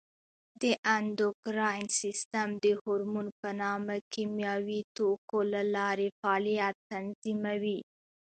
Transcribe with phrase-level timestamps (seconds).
[0.61, 0.63] د
[0.97, 7.79] اندوکراین سیستم د هورمون په نامه کیمیاوي توکو له لارې فعالیت تنظیموي.